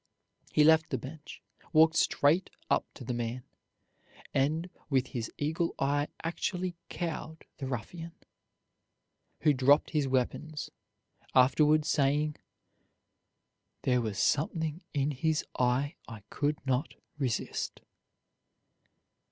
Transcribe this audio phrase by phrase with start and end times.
[0.51, 1.43] He left the bench,
[1.73, 3.43] walked straight up to the man,
[4.33, 8.13] and with his eagle eye actually cowed the ruffian,
[9.41, 10.71] who dropped his weapons,
[11.35, 12.37] afterwards saying,
[13.83, 17.79] "There was something in his eye I could not resist."